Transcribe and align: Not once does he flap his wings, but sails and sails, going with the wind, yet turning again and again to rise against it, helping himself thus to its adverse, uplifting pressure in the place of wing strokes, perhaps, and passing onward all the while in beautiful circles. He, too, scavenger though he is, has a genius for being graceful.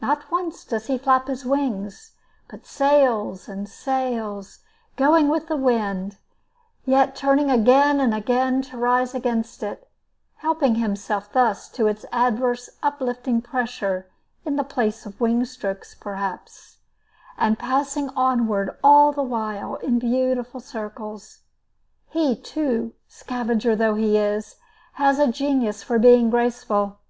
Not 0.00 0.30
once 0.30 0.64
does 0.64 0.86
he 0.86 0.98
flap 0.98 1.26
his 1.26 1.44
wings, 1.44 2.12
but 2.48 2.64
sails 2.64 3.48
and 3.48 3.68
sails, 3.68 4.60
going 4.94 5.26
with 5.28 5.48
the 5.48 5.56
wind, 5.56 6.16
yet 6.84 7.16
turning 7.16 7.50
again 7.50 7.98
and 7.98 8.14
again 8.14 8.62
to 8.70 8.78
rise 8.78 9.16
against 9.16 9.64
it, 9.64 9.90
helping 10.36 10.76
himself 10.76 11.32
thus 11.32 11.68
to 11.70 11.88
its 11.88 12.06
adverse, 12.12 12.70
uplifting 12.84 13.42
pressure 13.42 14.08
in 14.44 14.54
the 14.54 14.62
place 14.62 15.06
of 15.06 15.20
wing 15.20 15.44
strokes, 15.44 15.92
perhaps, 15.96 16.78
and 17.36 17.58
passing 17.58 18.10
onward 18.10 18.78
all 18.84 19.10
the 19.10 19.24
while 19.24 19.74
in 19.78 19.98
beautiful 19.98 20.60
circles. 20.60 21.40
He, 22.10 22.36
too, 22.36 22.92
scavenger 23.08 23.74
though 23.74 23.96
he 23.96 24.16
is, 24.18 24.54
has 24.92 25.18
a 25.18 25.26
genius 25.26 25.82
for 25.82 25.98
being 25.98 26.30
graceful. 26.30 27.00